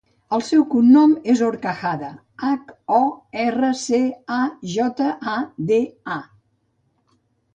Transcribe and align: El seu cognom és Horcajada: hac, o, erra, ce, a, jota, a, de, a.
El 0.35 0.41
seu 0.45 0.61
cognom 0.69 1.11
és 1.33 1.41
Horcajada: 1.47 2.07
hac, 2.47 2.71
o, 3.01 3.03
erra, 3.45 3.69
ce, 3.81 3.99
a, 4.39 4.39
jota, 4.77 5.09
a, 5.35 5.37
de, 5.73 5.79
a. 6.19 6.19